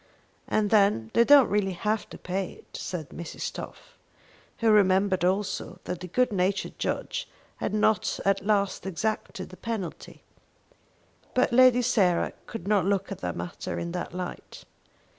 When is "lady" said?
11.53-11.83